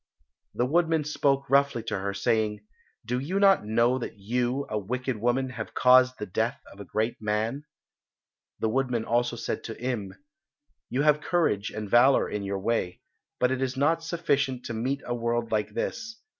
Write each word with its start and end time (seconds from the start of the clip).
The 0.55 0.65
woodman 0.65 1.03
spoke 1.03 1.47
roughly 1.47 1.83
to 1.83 1.99
her, 1.99 2.11
saying, 2.11 2.61
"Do 3.05 3.19
you 3.19 3.39
not 3.39 3.67
know 3.67 3.99
that 3.99 4.17
you, 4.17 4.65
a 4.67 4.79
wicked 4.79 5.17
woman, 5.17 5.51
have 5.51 5.75
caused 5.75 6.17
the 6.17 6.25
death 6.25 6.59
of 6.73 6.79
a 6.79 6.85
great 6.85 7.21
man?" 7.21 7.65
The 8.59 8.67
woodman 8.69 9.03
said 9.03 9.07
also 9.07 9.55
to 9.57 9.79
Im, 9.79 10.15
"You 10.89 11.03
have 11.03 11.21
courage 11.21 11.69
and 11.69 11.87
valour 11.87 12.27
in 12.27 12.41
your 12.41 12.57
way, 12.59 12.99
but 13.39 13.51
it 13.51 13.61
is 13.61 13.77
not 13.77 14.01
sufficient 14.03 14.65
to 14.65 14.73
meet 14.73 15.03
a 15.05 15.13
world 15.13 15.51
like 15.51 15.75
this. 15.75 16.19